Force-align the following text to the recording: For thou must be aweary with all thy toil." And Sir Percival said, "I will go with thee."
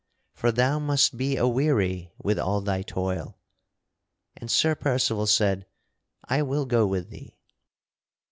For 0.33 0.51
thou 0.51 0.79
must 0.79 1.15
be 1.15 1.37
aweary 1.37 2.11
with 2.17 2.39
all 2.39 2.61
thy 2.61 2.81
toil." 2.81 3.37
And 4.35 4.49
Sir 4.49 4.73
Percival 4.73 5.27
said, 5.27 5.67
"I 6.25 6.41
will 6.41 6.65
go 6.65 6.87
with 6.87 7.11
thee." 7.11 7.37